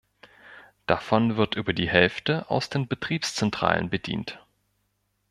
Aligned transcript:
Davon 0.87 1.37
wird 1.37 1.53
über 1.55 1.73
die 1.73 1.87
Hälfte 1.87 2.49
aus 2.49 2.71
den 2.71 2.87
Betriebszentralen 2.87 3.91
bedient. 3.91 4.43